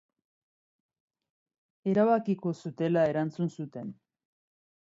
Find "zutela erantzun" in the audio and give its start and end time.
2.63-3.55